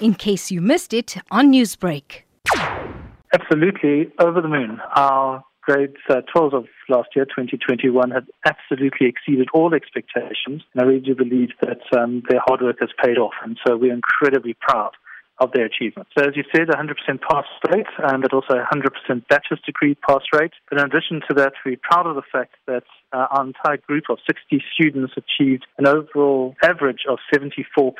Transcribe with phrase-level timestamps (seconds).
[0.00, 2.22] in case you missed it on Newsbreak.
[3.32, 4.80] Absolutely, over the moon.
[4.96, 10.62] Our grades uh, 12 of last year, 2021, have absolutely exceeded all expectations.
[10.72, 13.34] And I really do believe that um, their hard work has paid off.
[13.44, 14.92] And so we're incredibly proud
[15.40, 16.10] of their achievements.
[16.16, 16.94] So as you said, 100%
[17.28, 20.52] pass rate, and but also 100% bachelor's degree pass rate.
[20.68, 24.04] But in addition to that, we're proud of the fact that uh, our entire group
[24.10, 27.94] of 60 students achieved an overall average of 74%,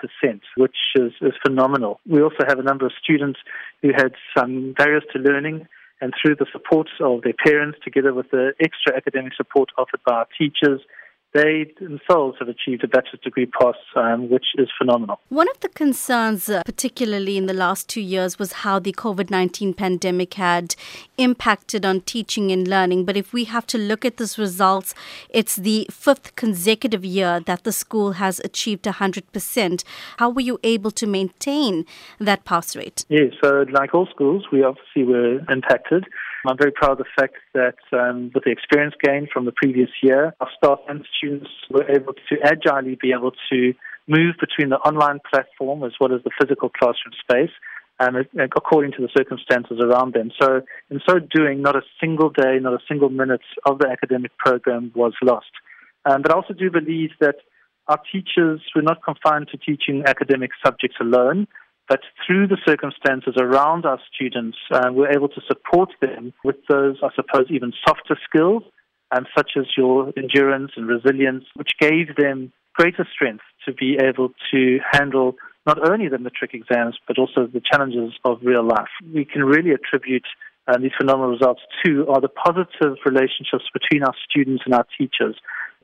[0.56, 2.00] which is, is phenomenal.
[2.06, 3.40] We also have a number of students
[3.82, 5.66] who had some barriers to learning
[6.02, 10.14] and through the support of their parents, together with the extra academic support offered by
[10.14, 10.80] our teachers,
[11.32, 15.20] they themselves have achieved a bachelor's degree pass, um, which is phenomenal.
[15.28, 19.30] One of the concerns, uh, particularly in the last two years, was how the COVID
[19.30, 20.74] 19 pandemic had
[21.18, 23.04] impacted on teaching and learning.
[23.04, 24.94] But if we have to look at these results,
[25.28, 29.84] it's the fifth consecutive year that the school has achieved 100%.
[30.16, 31.86] How were you able to maintain
[32.18, 33.04] that pass rate?
[33.08, 36.06] Yes, so like all schools, we obviously were impacted.
[36.46, 39.90] I'm very proud of the fact that um, with the experience gained from the previous
[40.02, 43.74] year, our staff and students were able to agilely be able to
[44.08, 47.54] move between the online platform as well as the physical classroom space.
[48.02, 48.16] Um,
[48.56, 50.30] according to the circumstances around them.
[50.40, 54.34] So, in so doing, not a single day, not a single minute of the academic
[54.38, 55.50] program was lost.
[56.06, 57.34] Um, but I also do believe that
[57.88, 61.46] our teachers were not confined to teaching academic subjects alone.
[61.90, 66.98] But through the circumstances around our students, uh, we're able to support them with those,
[67.02, 68.62] I suppose, even softer skills,
[69.10, 74.28] um, such as your endurance and resilience, which gave them greater strength to be able
[74.52, 75.34] to handle
[75.66, 78.88] not only the matric exams, but also the challenges of real life.
[79.12, 80.26] We can really attribute
[80.68, 85.34] um, these phenomenal results to are the positive relationships between our students and our teachers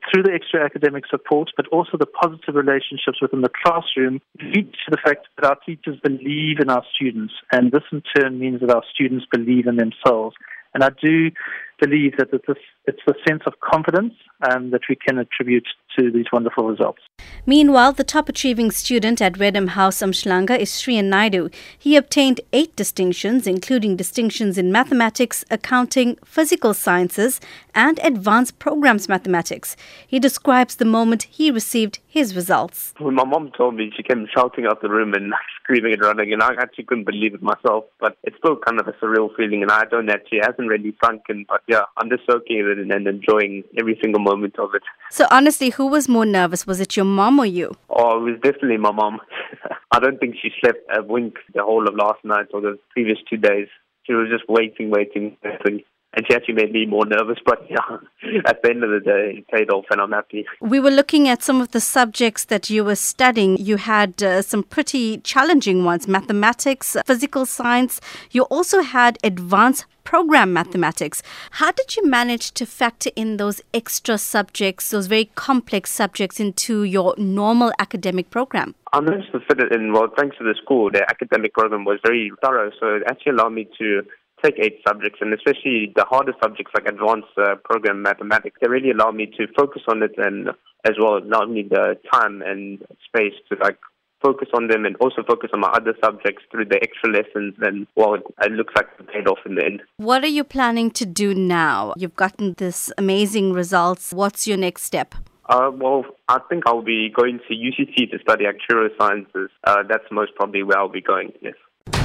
[0.09, 4.91] through the extra academic support, but also the positive relationships within the classroom, lead to
[4.91, 7.33] the fact that our teachers believe in our students.
[7.51, 10.35] And this in turn means that our students believe in themselves.
[10.73, 11.31] And I do
[11.79, 14.13] believe that it's, the sense of confidence
[14.49, 15.67] um, that we can attribute
[15.97, 17.01] to these wonderful results.
[17.49, 21.49] Meanwhile, the top achieving student at Reddam House Umhlanga is Sriyan Naidu.
[21.79, 27.39] He obtained eight distinctions, including distinctions in mathematics, accounting, physical sciences,
[27.73, 29.77] and advanced programs mathematics.
[30.05, 32.93] He describes the moment he received his results.
[32.97, 35.33] When my mom told me, she came shouting out the room and
[35.63, 37.85] screaming and running, and I actually couldn't believe it myself.
[37.99, 41.23] But it's still kind of a surreal feeling, and I don't actually hasn't really sunk
[41.29, 41.45] in.
[41.47, 44.83] But yeah, I'm just soaking it in and enjoying every single moment of it.
[45.11, 46.67] So honestly, who was more nervous?
[46.67, 47.75] Was it your mom or you?
[47.89, 49.19] Oh, it was definitely my mom.
[49.91, 53.17] I don't think she slept a wink the whole of last night or the previous
[53.29, 53.67] two days.
[54.03, 55.83] She was just waiting, waiting, waiting
[56.27, 57.37] she actually made me more nervous.
[57.45, 57.97] But yeah,
[58.45, 60.45] at the end of the day, it paid off, and I'm happy.
[60.61, 63.57] We were looking at some of the subjects that you were studying.
[63.57, 68.01] You had uh, some pretty challenging ones: mathematics, physical science.
[68.31, 71.21] You also had advanced program mathematics.
[71.51, 76.83] How did you manage to factor in those extra subjects, those very complex subjects, into
[76.83, 78.73] your normal academic program?
[78.93, 79.91] I managed to fit it in.
[79.91, 83.49] Well, thanks to the school, the academic program was very thorough, so it actually allowed
[83.49, 84.03] me to
[84.43, 88.91] take eight subjects, and especially the harder subjects like advanced uh, program mathematics, they really
[88.91, 90.49] allow me to focus on it and
[90.85, 93.77] as well allow me the time and space to like
[94.21, 97.85] focus on them and also focus on my other subjects through the extra lessons and
[97.95, 99.81] well it looks like it paid off in the end.
[99.97, 101.93] What are you planning to do now?
[101.97, 104.13] You've gotten this amazing results.
[104.13, 105.13] What's your next step?
[105.49, 109.49] Uh, well, I think I'll be going to UCT to study actuarial sciences.
[109.63, 111.53] Uh, that's most probably where I'll be going, yes.